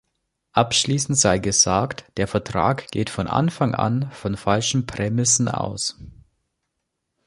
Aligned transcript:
Abschließend 0.53 1.15
sei 1.15 1.37
gesagt, 1.37 2.05
der 2.17 2.27
Vertrag 2.27 2.89
geht 2.89 3.11
von 3.11 3.27
Anfang 3.27 3.75
an 3.75 4.09
von 4.13 4.35
falschen 4.35 4.87
Prämissen 4.87 5.47
aus. 5.47 5.95